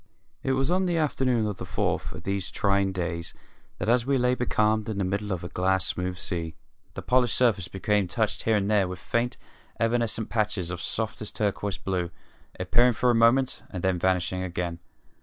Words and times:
It 0.41 0.53
was 0.53 0.71
on 0.71 0.87
the 0.87 0.97
afternoon 0.97 1.45
of 1.45 1.57
the 1.57 1.63
fourth 1.67 2.11
of 2.11 2.23
these 2.23 2.49
trying 2.49 2.91
days 2.91 3.35
that, 3.77 3.87
as 3.87 4.03
we 4.03 4.17
lay 4.17 4.33
becalmed 4.33 4.89
in 4.89 4.97
the 4.97 5.03
middle 5.03 5.31
of 5.31 5.43
a 5.43 5.47
glass 5.47 5.85
smooth 5.85 6.17
sea, 6.17 6.55
the 6.95 7.03
polished 7.03 7.37
surface 7.37 7.67
became 7.67 8.07
touched 8.07 8.41
here 8.41 8.55
and 8.55 8.67
there 8.67 8.87
with 8.87 8.97
faint, 8.97 9.37
evanescent 9.79 10.27
patches 10.27 10.71
of 10.71 10.81
softest 10.81 11.35
turquoise 11.35 11.77
blue, 11.77 12.09
appearing 12.59 12.93
for 12.93 13.11
a 13.11 13.13
moment 13.13 13.61
and 13.69 13.83
then 13.83 13.99
vanishing 13.99 14.41
again. 14.41 14.79